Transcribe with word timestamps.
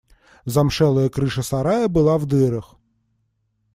Замшелая 0.45 1.09
крыша 1.09 1.43
сарая 1.43 1.87
была 1.87 2.17
в 2.17 2.25
дырах. 2.25 2.75